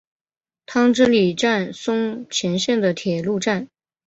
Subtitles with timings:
[0.65, 3.67] 汤之里站松前线的铁路站。